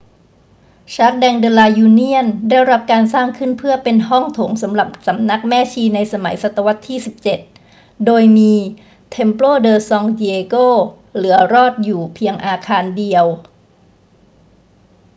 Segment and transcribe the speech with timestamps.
[0.93, 6.99] jardín de la unión ได้รับการสร้างขึ้นเพื่อเป็นห้องโถงสำหรับสำนักแม่ชีในสมัยศตวรรษที่
[7.51, 8.53] 17 โดยมี
[9.15, 10.67] templo de san diego
[11.15, 13.25] เหลือรอดอยู่เพียงอาคารเดียว